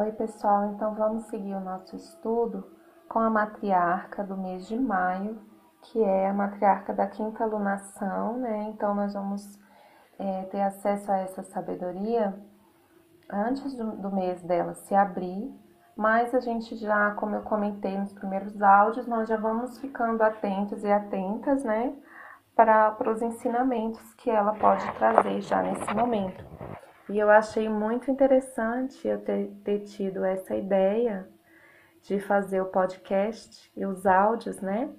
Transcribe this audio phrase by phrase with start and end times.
[0.00, 2.64] Oi, pessoal, então vamos seguir o nosso estudo
[3.08, 5.40] com a matriarca do mês de maio,
[5.82, 8.70] que é a matriarca da quinta lunação, né?
[8.72, 9.58] Então, nós vamos
[10.16, 12.32] é, ter acesso a essa sabedoria
[13.28, 15.52] antes do, do mês dela se abrir,
[15.96, 20.84] mas a gente já, como eu comentei nos primeiros áudios, nós já vamos ficando atentos
[20.84, 21.92] e atentas, né?
[22.54, 26.44] Para, para os ensinamentos que ela pode trazer já nesse momento.
[27.10, 31.26] E eu achei muito interessante eu ter, ter tido essa ideia
[32.02, 34.90] de fazer o podcast e os áudios, né?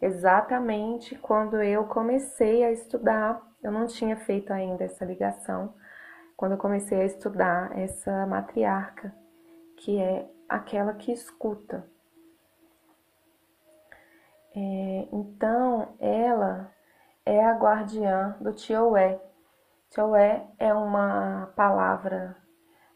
[0.00, 5.74] Exatamente quando eu comecei a estudar, eu não tinha feito ainda essa ligação,
[6.36, 9.14] quando eu comecei a estudar essa matriarca,
[9.76, 11.86] que é aquela que escuta.
[14.54, 16.70] É, então, ela
[17.24, 19.18] é a guardiã do Tioé,
[19.94, 22.36] Tioé é uma palavra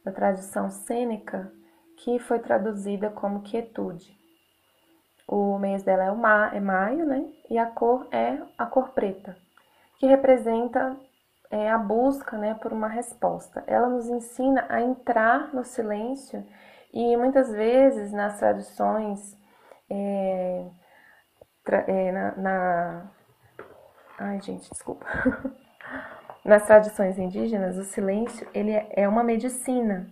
[0.04, 1.48] da tradição cênica
[1.96, 4.18] que foi traduzida como quietude.
[5.28, 7.32] O mês dela é, o ma é maio, né?
[7.48, 9.36] E a cor é a cor preta,
[10.00, 10.98] que representa
[11.52, 13.62] é, a busca né, por uma resposta.
[13.68, 16.44] Ela nos ensina a entrar no silêncio
[16.92, 19.38] e muitas vezes nas tradições
[19.88, 20.68] é,
[21.62, 23.10] tra é, na, na...
[24.18, 25.06] Ai, gente, desculpa.
[26.44, 30.08] Nas tradições indígenas, o silêncio ele é uma medicina,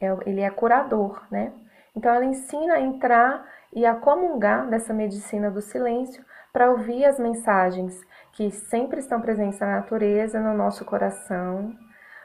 [0.00, 1.52] é ele é curador, né?
[1.94, 7.18] Então ela ensina a entrar e a comungar dessa medicina do silêncio para ouvir as
[7.18, 8.00] mensagens
[8.32, 11.74] que sempre estão presentes na natureza, no nosso coração,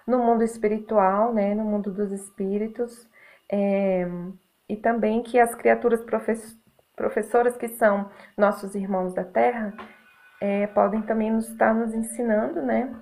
[0.07, 1.53] no mundo espiritual, né?
[1.53, 3.07] No mundo dos espíritos,
[3.51, 4.07] é,
[4.67, 6.03] e também que as criaturas
[6.95, 9.73] professoras que são nossos irmãos da Terra
[10.41, 12.93] é, podem também nos estar nos ensinando, né?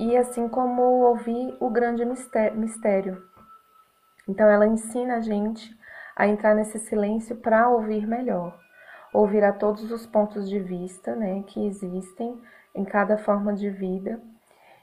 [0.00, 3.22] E assim como ouvir o grande mistério.
[4.26, 5.78] Então, ela ensina a gente
[6.16, 8.58] a entrar nesse silêncio para ouvir melhor,
[9.12, 12.40] ouvir a todos os pontos de vista né, que existem
[12.74, 14.18] em cada forma de vida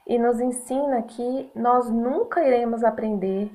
[0.06, 3.50] e nos ensina que nós nunca iremos aprender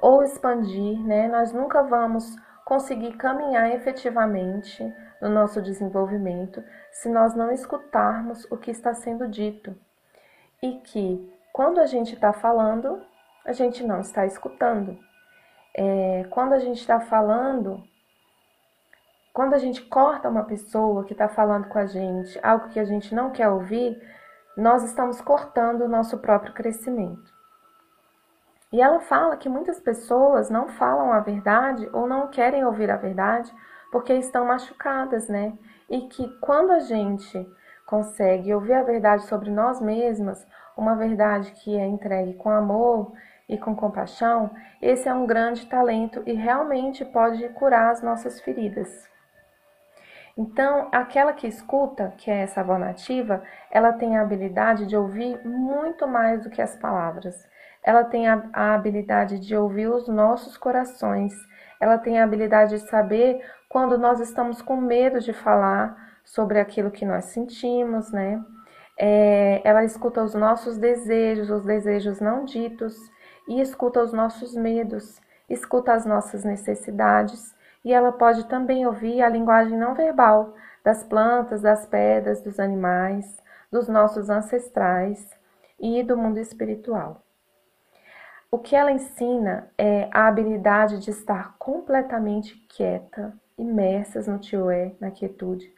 [0.00, 1.26] ou expandir, né?
[1.26, 4.80] Nós nunca vamos conseguir caminhar efetivamente
[5.20, 9.76] no nosso desenvolvimento se nós não escutarmos o que está sendo dito
[10.62, 13.02] e que quando a gente está falando,
[13.44, 14.98] a gente não está escutando.
[15.74, 17.82] É, quando a gente está falando,
[19.32, 22.84] quando a gente corta uma pessoa que está falando com a gente, algo que a
[22.84, 24.00] gente não quer ouvir,
[24.56, 27.32] nós estamos cortando o nosso próprio crescimento.
[28.72, 32.96] E ela fala que muitas pessoas não falam a verdade ou não querem ouvir a
[32.96, 33.52] verdade
[33.90, 35.58] porque estão machucadas, né?
[35.88, 37.48] E que quando a gente
[37.90, 40.46] consegue ouvir a verdade sobre nós mesmas,
[40.76, 43.12] uma verdade que é entregue com amor
[43.48, 44.48] e com compaixão,
[44.80, 49.10] esse é um grande talento e realmente pode curar as nossas feridas.
[50.38, 53.42] Então, aquela que escuta, que é essa avó nativa,
[53.72, 57.44] ela tem a habilidade de ouvir muito mais do que as palavras.
[57.82, 61.34] Ela tem a, a habilidade de ouvir os nossos corações.
[61.80, 65.99] Ela tem a habilidade de saber quando nós estamos com medo de falar,
[66.30, 68.42] sobre aquilo que nós sentimos, né?
[68.96, 72.96] É, ela escuta os nossos desejos, os desejos não ditos,
[73.48, 77.52] e escuta os nossos medos, escuta as nossas necessidades,
[77.84, 80.54] e ela pode também ouvir a linguagem não verbal
[80.84, 83.42] das plantas, das pedras, dos animais,
[83.72, 85.28] dos nossos ancestrais
[85.80, 87.24] e do mundo espiritual.
[88.52, 95.10] O que ela ensina é a habilidade de estar completamente quieta, imersas no Tioé, na
[95.10, 95.72] quietude,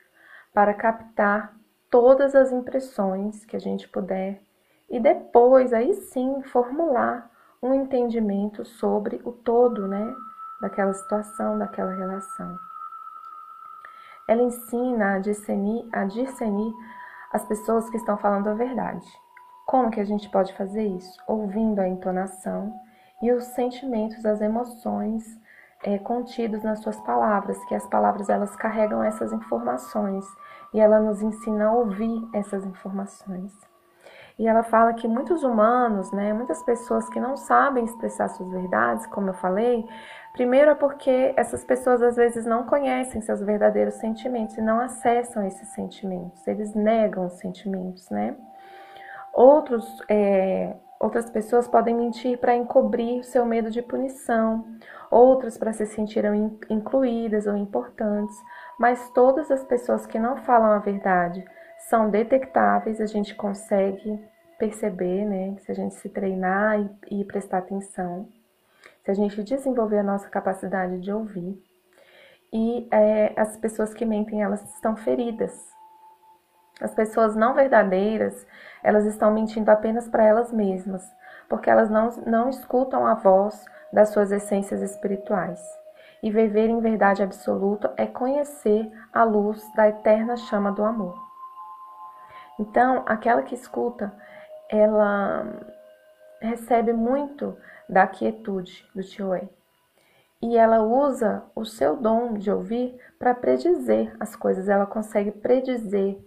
[0.53, 1.55] para captar
[1.91, 4.41] todas as impressões que a gente puder
[4.91, 7.31] e depois aí sim formular
[7.63, 10.15] um entendimento sobre o todo, né,
[10.61, 12.59] daquela situação, daquela relação.
[14.29, 16.73] Ela ensina a discernir, a discernir
[17.33, 19.07] as pessoas que estão falando a verdade.
[19.67, 21.19] Como que a gente pode fazer isso?
[21.27, 22.73] Ouvindo a entonação
[23.23, 25.25] e os sentimentos, as emoções
[25.83, 30.25] é, contidos nas suas palavras, que as palavras elas carregam essas informações
[30.73, 33.53] e ela nos ensina a ouvir essas informações.
[34.39, 39.07] E ela fala que muitos humanos, né, muitas pessoas que não sabem expressar suas verdades,
[39.07, 39.85] como eu falei,
[40.33, 45.47] primeiro é porque essas pessoas às vezes não conhecem seus verdadeiros sentimentos e não acessam
[45.47, 48.35] esses sentimentos, eles negam os sentimentos, né?
[49.35, 54.65] Outros, é, outras pessoas podem mentir para encobrir o seu medo de punição,
[55.11, 58.37] outras para se sentirem incluídas ou importantes,
[58.79, 61.45] mas todas as pessoas que não falam a verdade
[61.91, 64.19] são detectáveis, a gente consegue
[64.59, 68.29] perceber, né, se a gente se treinar e, e prestar atenção.
[69.05, 71.61] se a gente desenvolver a nossa capacidade de ouvir.
[72.53, 75.72] E é, as pessoas que mentem, elas estão feridas.
[76.81, 78.47] As pessoas não verdadeiras,
[78.83, 81.05] elas estão mentindo apenas para elas mesmas,
[81.49, 85.61] porque elas não, não escutam a voz das suas essências espirituais.
[86.23, 91.19] E viver em verdade absoluta é conhecer a luz da eterna chama do amor.
[92.59, 94.13] Então, aquela que escuta,
[94.69, 95.45] ela
[96.41, 97.57] recebe muito
[97.89, 99.49] da quietude do Tioé.
[100.41, 104.69] E ela usa o seu dom de ouvir para predizer as coisas.
[104.69, 106.19] Ela consegue predizer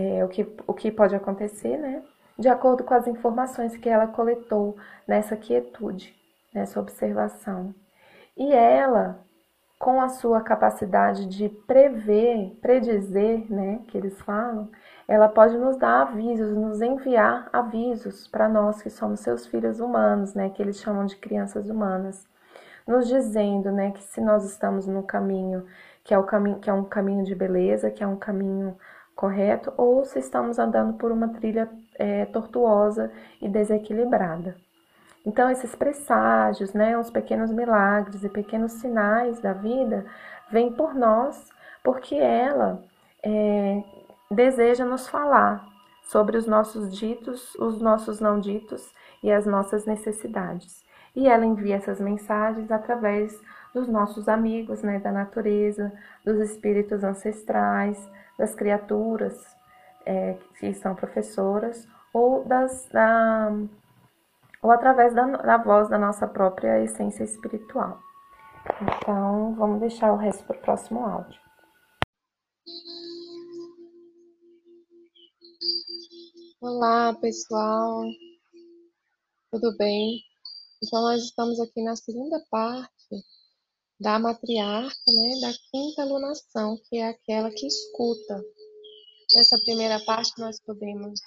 [0.00, 2.02] é, o, que, o que pode acontecer, né?
[2.38, 4.76] De acordo com as informações que ela coletou
[5.06, 6.14] nessa quietude,
[6.54, 7.74] nessa observação.
[8.36, 9.20] E ela,
[9.78, 14.70] com a sua capacidade de prever, predizer, né, que eles falam,
[15.06, 20.32] ela pode nos dar avisos, nos enviar avisos para nós que somos seus filhos humanos,
[20.34, 22.26] né, que eles chamam de crianças humanas,
[22.86, 25.66] nos dizendo, né, que se nós estamos no caminho
[26.02, 28.76] que é o caminho que é um caminho de beleza, que é um caminho
[29.20, 31.68] correto, ou se estamos andando por uma trilha
[31.98, 34.56] é, tortuosa e desequilibrada.
[35.26, 40.06] Então, esses presságios, né, uns pequenos milagres e pequenos sinais da vida,
[40.50, 41.50] vêm por nós,
[41.84, 42.82] porque ela
[43.22, 43.84] é,
[44.30, 45.66] deseja nos falar
[46.02, 48.90] sobre os nossos ditos, os nossos não ditos
[49.22, 50.82] e as nossas necessidades.
[51.14, 53.38] E ela envia essas mensagens através
[53.74, 55.92] dos nossos amigos, né, da natureza,
[56.24, 57.98] dos espíritos ancestrais,
[58.38, 59.38] das criaturas
[60.04, 63.52] é, que são professoras ou das da,
[64.62, 68.00] ou através da, da voz da nossa própria essência espiritual.
[68.82, 71.40] Então, vamos deixar o resto para o próximo áudio.
[76.60, 78.02] Olá, pessoal.
[79.50, 80.20] Tudo bem?
[80.82, 82.99] Então, nós estamos aqui na segunda parte
[84.00, 88.42] da matriarca, né, da quinta alunação, que é aquela que escuta.
[89.36, 91.20] Nessa primeira parte, nós podemos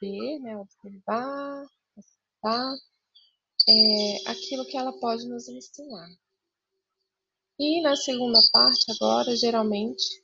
[0.00, 2.76] ver, né, observar, escutar
[3.68, 6.10] é, aquilo que ela pode nos ensinar.
[7.58, 10.22] E na segunda parte, agora, geralmente,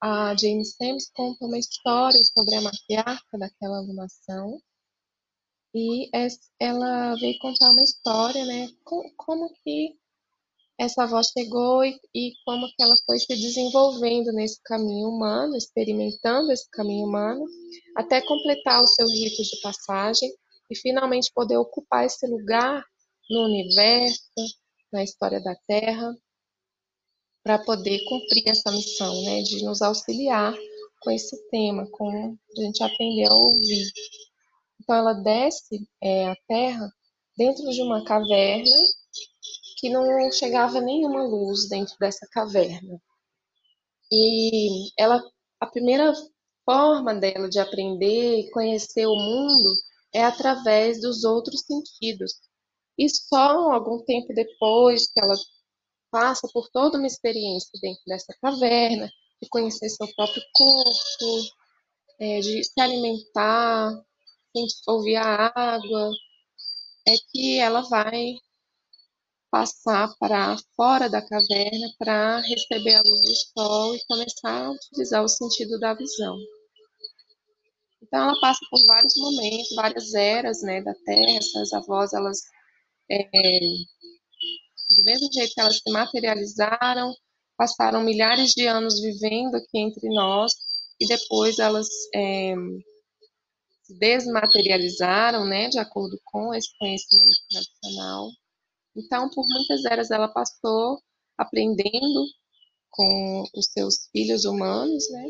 [0.00, 4.60] a Jane Stamps conta uma história sobre a matriarca daquela alunação
[5.74, 6.10] e
[6.58, 8.68] ela veio contar uma história, né,
[9.16, 9.96] como que
[10.78, 16.50] essa avó chegou e, e como que ela foi se desenvolvendo nesse caminho humano, experimentando
[16.50, 17.44] esse caminho humano,
[17.96, 20.32] até completar o seu rito de passagem
[20.70, 22.84] e finalmente poder ocupar esse lugar
[23.30, 24.22] no universo,
[24.92, 26.14] na história da Terra,
[27.42, 30.54] para poder cumprir essa missão, né, de nos auxiliar
[31.00, 33.92] com esse tema, com a gente aprender a ouvir.
[34.80, 36.88] Então ela desce é, a Terra
[37.36, 38.70] dentro de uma caverna
[39.82, 43.02] que não chegava nenhuma luz dentro dessa caverna.
[44.12, 45.20] E ela,
[45.58, 46.14] a primeira
[46.64, 49.72] forma dela de aprender e conhecer o mundo
[50.14, 52.32] é através dos outros sentidos.
[52.96, 55.34] E só algum tempo depois que ela
[56.12, 59.10] passa por toda uma experiência dentro dessa caverna,
[59.42, 61.56] de conhecer seu próprio corpo,
[62.20, 64.00] é, de se alimentar,
[64.86, 66.10] ouvir a água,
[67.08, 68.36] é que ela vai
[69.52, 75.22] passar para fora da caverna para receber a luz do sol e começar a utilizar
[75.22, 76.38] o sentido da visão.
[78.02, 81.36] Então ela passa por vários momentos, várias eras, né, da Terra.
[81.36, 82.40] Essas avós, elas
[83.10, 83.28] é,
[84.96, 87.14] do mesmo jeito que elas se materializaram,
[87.54, 90.52] passaram milhares de anos vivendo aqui entre nós
[90.98, 92.54] e depois elas é,
[93.82, 98.30] se desmaterializaram, né, de acordo com esse conhecimento tradicional.
[98.96, 101.00] Então, por muitas eras ela passou
[101.38, 102.26] aprendendo
[102.90, 105.24] com os seus filhos humanos, né?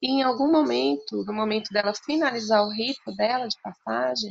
[0.00, 4.30] E em algum momento, no momento dela finalizar o rito dela de passagem,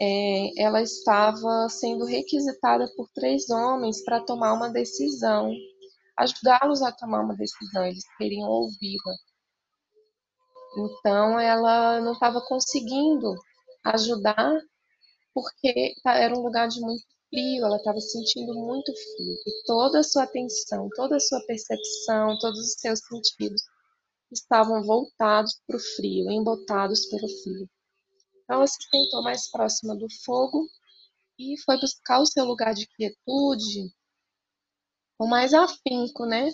[0.00, 5.50] é, ela estava sendo requisitada por três homens para tomar uma decisão,
[6.18, 9.14] ajudá-los a tomar uma decisão, eles queriam ouvi-la.
[10.76, 13.34] Então, ela não estava conseguindo
[13.84, 14.58] ajudar
[15.34, 19.36] porque tá, era um lugar de muito frio, ela estava sentindo muito frio.
[19.46, 23.62] E toda a sua atenção, toda a sua percepção, todos os seus sentidos
[24.30, 27.68] estavam voltados para o frio, embotados pelo frio.
[28.44, 30.66] Então ela se sentou mais próxima do fogo
[31.38, 33.92] e foi buscar o seu lugar de quietude
[35.18, 36.50] com mais afinco, né?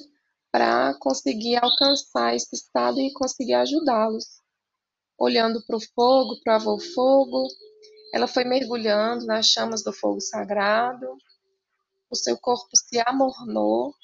[0.52, 4.24] Para conseguir alcançar esse estado e conseguir ajudá-los.
[5.18, 7.48] Olhando para o fogo, para o avô fogo,
[8.12, 11.06] ela foi mergulhando nas chamas do fogo sagrado,
[12.10, 13.94] o seu corpo se amornou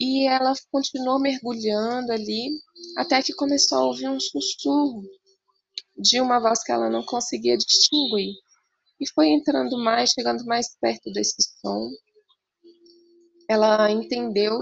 [0.00, 2.50] e ela continuou mergulhando ali
[2.96, 5.02] até que começou a ouvir um sussurro
[5.96, 8.34] de uma voz que ela não conseguia distinguir.
[9.00, 11.90] E foi entrando mais, chegando mais perto desse som.
[13.48, 14.58] Ela entendeu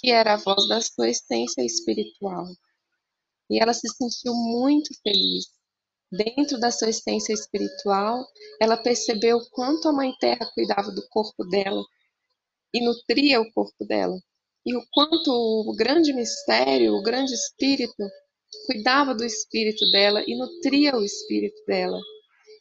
[0.00, 2.46] que era a voz da sua essência espiritual.
[3.50, 5.46] E ela se sentiu muito feliz.
[6.16, 8.24] Dentro da sua essência espiritual,
[8.60, 11.82] ela percebeu quanto a Mãe Terra cuidava do corpo dela
[12.72, 14.16] e nutria o corpo dela.
[14.64, 18.04] E o quanto o grande mistério, o grande espírito,
[18.66, 21.98] cuidava do espírito dela e nutria o espírito dela.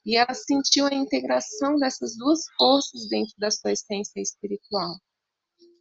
[0.03, 4.95] E ela sentiu a integração dessas duas forças dentro da sua essência espiritual.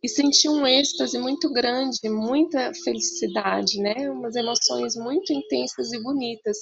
[0.02, 4.10] E sentiu um êxtase muito grande, muita felicidade, né?
[4.10, 6.58] Umas emoções muito intensas e bonitas.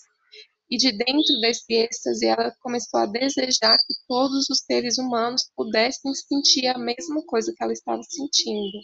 [0.70, 6.14] E de dentro desse êxtase, ela começou a desejar que todos os seres humanos pudessem
[6.14, 8.78] sentir a mesma coisa que ela estava sentindo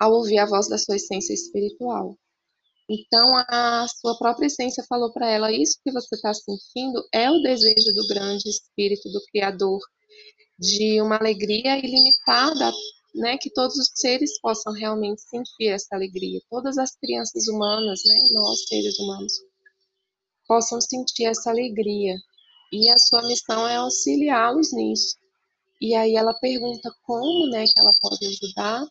[0.00, 2.18] ao ouvir a voz da sua essência espiritual.
[2.88, 7.40] Então, a sua própria essência falou para ela: Isso que você está sentindo é o
[7.40, 9.80] desejo do grande espírito do Criador,
[10.58, 12.72] de uma alegria ilimitada,
[13.14, 13.38] né?
[13.38, 16.40] Que todos os seres possam realmente sentir essa alegria.
[16.50, 18.18] Todas as crianças humanas, né?
[18.32, 19.32] Nós, seres humanos,
[20.46, 22.16] possam sentir essa alegria.
[22.72, 25.16] E a sua missão é auxiliá-los nisso.
[25.80, 28.86] E aí ela pergunta como, né, que ela pode ajudar.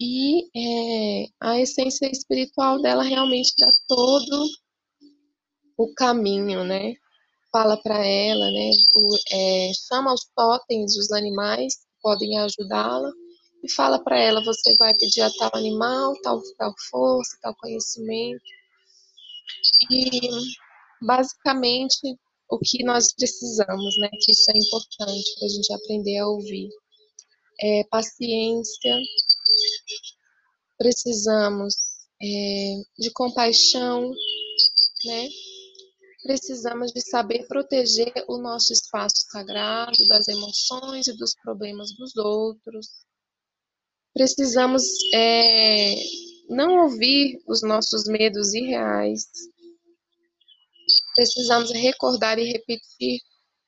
[0.00, 4.46] E é, a essência espiritual dela realmente dá todo
[5.76, 6.94] o caminho, né?
[7.52, 8.70] Fala para ela, né?
[8.94, 13.10] O, é, chama os totens, os animais que podem ajudá-la
[13.62, 18.42] e fala para ela: você vai pedir a tal animal, tal, tal força, tal conhecimento.
[19.90, 20.20] E
[21.02, 22.16] basicamente
[22.50, 24.08] o que nós precisamos, né?
[24.10, 26.68] Que isso é importante para a gente aprender a ouvir.
[27.60, 28.96] É paciência,
[30.78, 31.74] precisamos
[32.20, 34.10] é, de compaixão,
[35.04, 35.28] né?
[36.22, 42.86] Precisamos de saber proteger o nosso espaço sagrado das emoções e dos problemas dos outros.
[44.14, 44.82] Precisamos
[45.14, 45.94] é,
[46.48, 49.26] não ouvir os nossos medos irreais,
[51.14, 53.20] precisamos recordar e repetir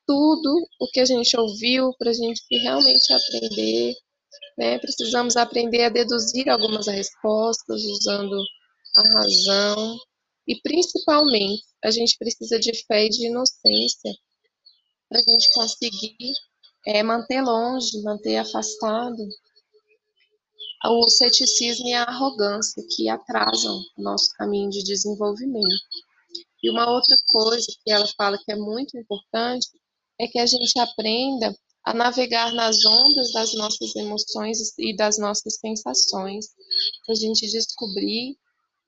[0.07, 3.93] tudo o que a gente ouviu para a gente realmente aprender.
[4.57, 4.79] Né?
[4.79, 8.37] Precisamos aprender a deduzir algumas respostas usando
[8.97, 9.97] a razão.
[10.47, 14.13] E principalmente, a gente precisa de fé e de inocência
[15.09, 16.33] para a gente conseguir
[16.85, 19.17] é, manter longe, manter afastado
[20.87, 25.65] o ceticismo e a arrogância que atrasam o nosso caminho de desenvolvimento.
[26.65, 29.67] E uma outra coisa que ela fala que é muito importante
[30.19, 35.59] é que a gente aprenda a navegar nas ondas das nossas emoções e das nossas
[35.59, 36.47] sensações,
[37.05, 38.35] para a gente descobrir,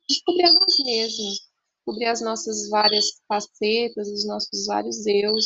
[0.10, 1.40] descobrir a nós mesmos,
[1.76, 5.46] descobrir as nossas várias facetas, os nossos vários eus.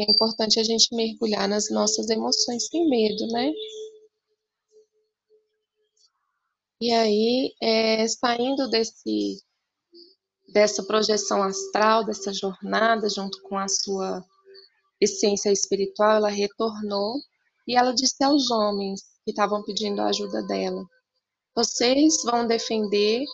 [0.00, 3.52] é importante a gente mergulhar nas nossas emoções sem medo, né?
[6.80, 9.45] E aí, é, saindo desse
[10.48, 14.24] dessa projeção astral, dessa jornada, junto com a sua
[15.00, 17.16] essência espiritual, ela retornou
[17.66, 20.84] e ela disse aos homens que estavam pedindo a ajuda dela:
[21.54, 23.24] Vocês vão defender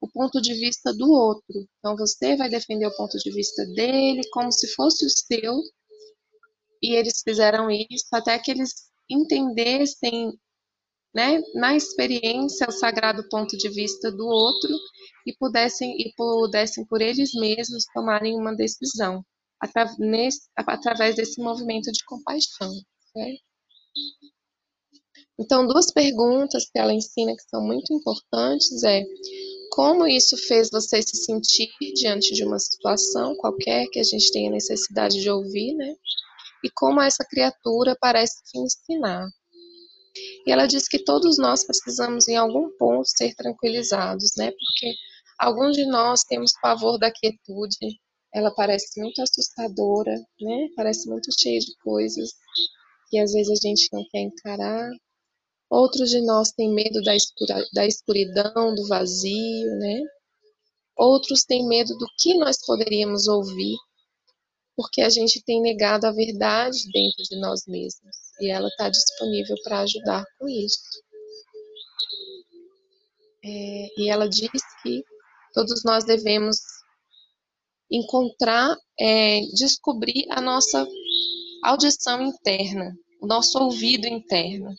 [0.00, 1.68] o ponto de vista do outro.
[1.78, 5.60] Então você vai defender o ponto de vista dele como se fosse o seu.
[6.82, 8.72] E eles fizeram isso até que eles
[9.08, 10.32] entendessem
[11.14, 14.70] né, na experiência o sagrado ponto de vista do outro
[15.26, 19.24] e pudessem e pudessem por eles mesmos tomarem uma decisão
[19.60, 22.70] atra, nesse, através desse movimento de compaixão.
[23.14, 23.36] Né?
[25.38, 29.04] Então, duas perguntas que ela ensina que são muito importantes é
[29.72, 34.50] como isso fez você se sentir diante de uma situação qualquer que a gente tenha
[34.50, 35.94] necessidade de ouvir, né?
[36.62, 39.26] E como essa criatura parece te ensinar.
[40.46, 44.50] E ela diz que todos nós precisamos, em algum ponto, ser tranquilizados, né?
[44.50, 44.94] Porque
[45.38, 48.00] alguns de nós temos pavor da quietude,
[48.32, 50.68] ela parece muito assustadora, né?
[50.76, 52.30] Parece muito cheia de coisas
[53.10, 54.88] que às vezes a gente não quer encarar.
[55.68, 60.00] Outros de nós têm medo da, escura, da escuridão, do vazio, né?
[60.96, 63.76] Outros têm medo do que nós poderíamos ouvir,
[64.76, 68.16] porque a gente tem negado a verdade dentro de nós mesmos.
[68.40, 70.80] E ela está disponível para ajudar com isso.
[73.44, 74.50] É, e ela diz
[74.82, 75.02] que
[75.52, 76.58] todos nós devemos
[77.90, 80.86] encontrar, é, descobrir a nossa
[81.64, 84.74] audição interna, o nosso ouvido interno,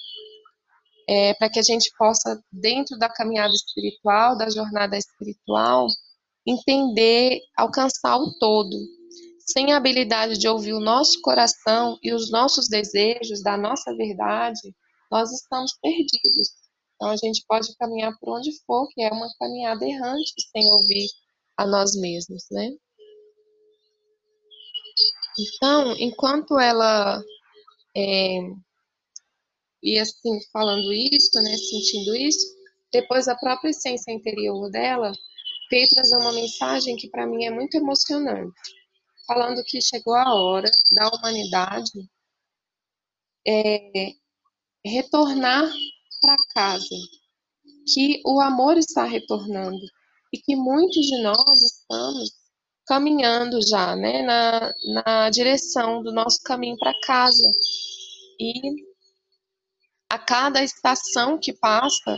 [1.07, 5.87] é, para que a gente possa, dentro da caminhada espiritual, da jornada espiritual,
[6.47, 8.77] entender, alcançar o todo.
[9.51, 14.73] Sem a habilidade de ouvir o nosso coração e os nossos desejos da nossa verdade,
[15.11, 16.49] nós estamos perdidos.
[16.95, 21.07] Então a gente pode caminhar por onde for, que é uma caminhada errante sem ouvir
[21.57, 22.69] a nós mesmos, né?
[25.39, 27.21] Então, enquanto ela
[27.95, 28.39] é,
[29.81, 32.45] ia assim falando isso, né, sentindo isso,
[32.91, 35.11] depois a própria essência interior dela
[35.69, 38.51] veio trazer uma mensagem que para mim é muito emocionante,
[39.25, 41.91] falando que chegou a hora da humanidade
[43.47, 44.13] é,
[44.85, 45.71] retornar
[46.21, 46.95] para casa,
[47.93, 49.81] que o amor está retornando
[50.33, 52.31] e que muitos de nós estamos
[52.85, 57.49] caminhando já, né, na, na direção do nosso caminho para casa.
[58.39, 58.51] E
[60.09, 62.17] a cada estação que passa,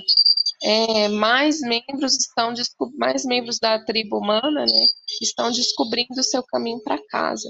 [0.64, 2.54] é, mais membros estão
[2.98, 4.86] mais membros da tribo humana, né,
[5.22, 7.50] estão descobrindo o seu caminho para casa.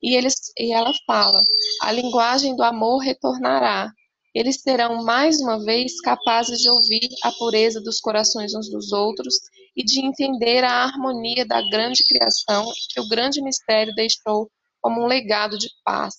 [0.00, 1.40] E eles e ela fala:
[1.82, 3.90] a linguagem do amor retornará.
[4.34, 9.34] Eles serão mais uma vez capazes de ouvir a pureza dos corações uns dos outros
[9.76, 14.50] e de entender a harmonia da grande criação que o grande mistério deixou
[14.80, 16.14] como um legado de paz.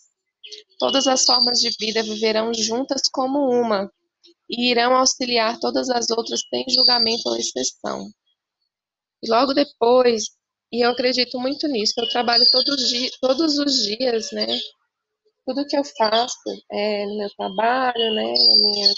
[0.77, 3.89] Todas as formas de vida viverão juntas como uma
[4.49, 8.09] e irão auxiliar todas as outras sem julgamento ou exceção.
[9.21, 10.25] E logo depois,
[10.71, 12.81] e eu acredito muito nisso, eu trabalho todos,
[13.21, 14.47] todos os dias, né?
[15.45, 18.33] Tudo que eu faço é, no meu trabalho, né?
[18.33, 18.93] Na minha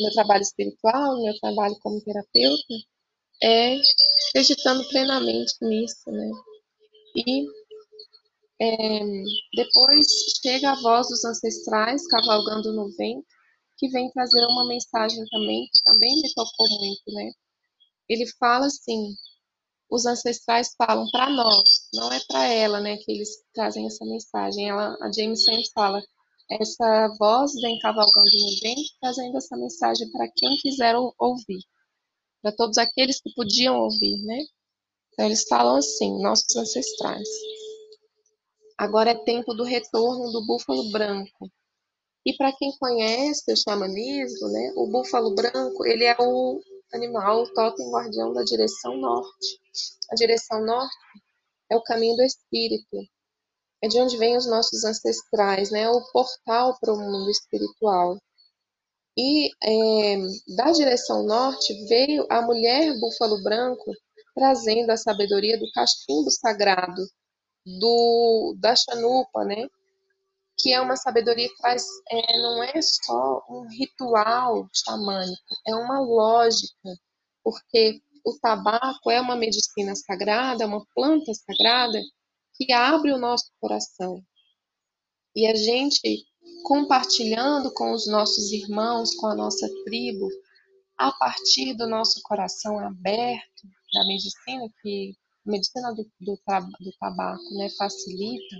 [0.00, 2.74] meu trabalho espiritual, meu trabalho como terapeuta,
[3.42, 3.76] é
[4.30, 6.30] acreditando plenamente nisso, né?
[7.14, 7.46] E
[8.62, 9.00] é,
[9.54, 10.06] depois
[10.42, 13.26] chega a voz dos ancestrais cavalgando no vento,
[13.80, 17.32] que vem trazer uma mensagem também, que também me tocou muito, né?
[18.08, 19.14] Ele fala assim,
[19.90, 24.68] os ancestrais falam para nós, não é para ela, né, que eles trazem essa mensagem.
[24.68, 26.02] Ela, a James sempre fala,
[26.50, 31.62] essa voz vem cavalgando no vento, trazendo essa mensagem para quem quiser ouvir,
[32.42, 34.38] para todos aqueles que podiam ouvir, né?
[35.12, 37.28] Então eles falam assim, nossos ancestrais.
[38.76, 41.50] Agora é tempo do retorno do búfalo branco.
[42.24, 46.60] E para quem conhece o xamanismo, né, o búfalo branco, ele é o
[46.92, 49.60] animal, o totem guardião da direção norte.
[50.10, 50.94] A direção norte
[51.70, 52.98] é o caminho do espírito,
[53.82, 55.88] é de onde vêm os nossos ancestrais, né?
[55.88, 58.18] O portal para o mundo espiritual.
[59.16, 60.16] E é,
[60.56, 63.92] da direção norte veio a mulher búfalo branco
[64.34, 67.02] trazendo a sabedoria do cachimbo sagrado,
[67.66, 69.66] do da chanupa, né?
[70.62, 76.00] Que é uma sabedoria que traz, é, não é só um ritual xamânico, é uma
[76.00, 76.90] lógica,
[77.42, 81.98] porque o tabaco é uma medicina sagrada, uma planta sagrada
[82.54, 84.22] que abre o nosso coração.
[85.34, 86.26] E a gente
[86.64, 90.28] compartilhando com os nossos irmãos, com a nossa tribo,
[90.98, 95.14] a partir do nosso coração aberto, da medicina, que
[95.46, 96.38] a medicina do, do,
[96.80, 98.56] do tabaco né, facilita,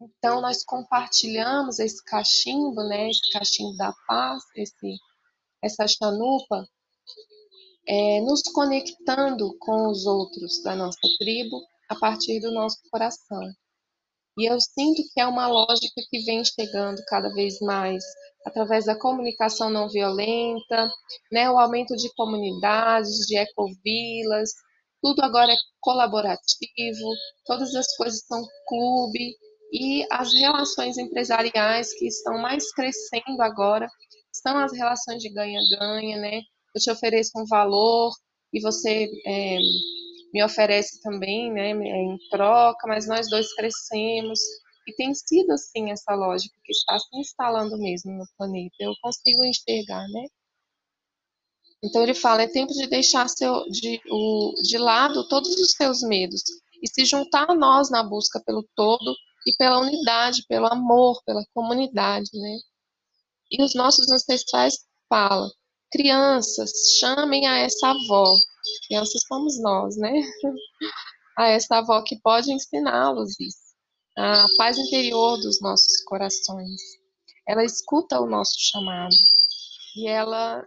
[0.00, 4.96] então nós compartilhamos esse cachimbo, né, esse cachimbo da paz, esse,
[5.62, 6.66] essa chanupa,
[7.88, 13.42] é, nos conectando com os outros da nossa tribo a partir do nosso coração.
[14.38, 18.04] E eu sinto que é uma lógica que vem chegando cada vez mais
[18.44, 20.90] através da comunicação não violenta,
[21.32, 24.50] né, o aumento de comunidades, de ecovilas,
[25.02, 27.08] tudo agora é colaborativo,
[27.44, 29.36] todas as coisas são clube
[29.78, 33.86] e as relações empresariais que estão mais crescendo agora
[34.32, 36.40] são as relações de ganha-ganha, né?
[36.74, 38.10] Eu te ofereço um valor
[38.54, 39.58] e você é,
[40.32, 44.40] me oferece também, né, em troca, mas nós dois crescemos.
[44.86, 48.76] E tem sido assim essa lógica que está se instalando mesmo no planeta.
[48.80, 50.26] Eu consigo enxergar, né?
[51.84, 56.00] Então ele fala: é tempo de deixar seu, de, o, de lado todos os seus
[56.02, 56.42] medos
[56.82, 59.14] e se juntar a nós na busca pelo todo
[59.46, 62.58] e pela unidade, pelo amor, pela comunidade, né?
[63.50, 64.74] E os nossos ancestrais
[65.08, 65.48] falam:
[65.92, 68.36] crianças, chamem a essa avó
[68.86, 70.12] crianças somos nós, né?
[71.38, 73.74] A essa avó que pode ensiná-los isso.
[74.16, 76.80] A paz interior dos nossos corações.
[77.46, 79.14] Ela escuta o nosso chamado
[79.96, 80.64] e ela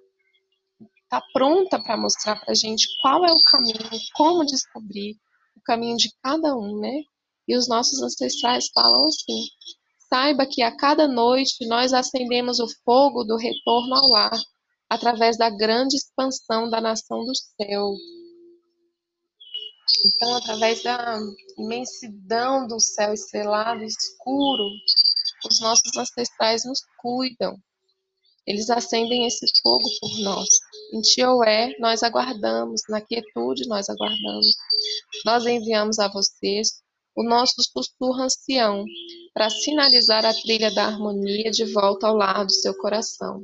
[1.03, 3.79] está pronta para mostrar para a gente qual é o caminho,
[4.13, 5.17] como descobrir,
[5.65, 7.01] caminho de cada um, né?
[7.49, 9.47] E os nossos ancestrais falam assim:
[10.07, 14.39] saiba que a cada noite nós acendemos o fogo do retorno ao lar,
[14.88, 17.95] através da grande expansão da nação do céu.
[20.05, 21.19] Então, através da
[21.57, 24.69] imensidão do céu estrelado escuro,
[25.49, 27.57] os nossos ancestrais nos cuidam.
[28.45, 30.47] Eles acendem esse fogo por nós.
[30.93, 34.55] Em Tioé, nós aguardamos, na quietude, nós aguardamos.
[35.25, 36.81] Nós enviamos a vocês
[37.19, 38.86] o nosso sussurro ancião,
[39.34, 43.43] para sinalizar a trilha da harmonia de volta ao lar do seu coração.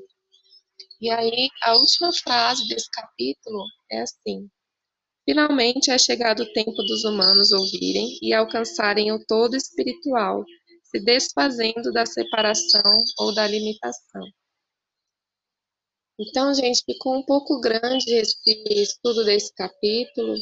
[1.01, 4.49] E aí, a última frase desse capítulo é assim:
[5.25, 10.45] Finalmente é chegado o tempo dos humanos ouvirem e alcançarem o todo espiritual,
[10.81, 14.23] se desfazendo da separação ou da limitação.
[16.17, 18.37] Então, gente, ficou um pouco grande esse
[18.69, 20.33] estudo desse capítulo,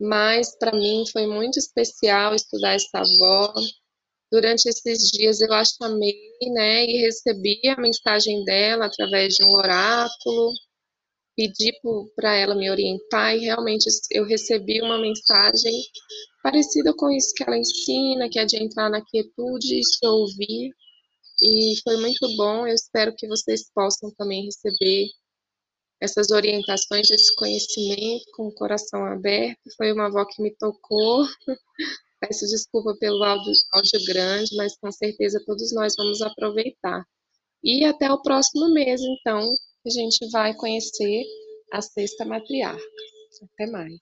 [0.00, 3.52] mas para mim foi muito especial estudar essa avó.
[4.30, 6.14] Durante esses dias eu a chamei,
[6.52, 10.52] né, e recebi a mensagem dela através de um oráculo
[11.38, 11.72] pedi
[12.16, 15.72] para ela me orientar e realmente eu recebi uma mensagem
[16.42, 20.72] parecida com isso que ela ensina, que é de entrar na quietude e se ouvir.
[21.40, 22.66] E foi muito bom.
[22.66, 25.06] Eu espero que vocês possam também receber
[26.00, 29.58] essas orientações, esse conhecimento com o coração aberto.
[29.76, 31.24] Foi uma avó que me tocou.
[32.20, 37.04] Peço desculpa pelo áudio, áudio grande, mas com certeza todos nós vamos aproveitar.
[37.62, 39.40] E até o próximo mês, então,
[39.86, 41.24] a gente vai conhecer
[41.72, 42.82] a sexta matriarca.
[43.54, 44.00] Até mais.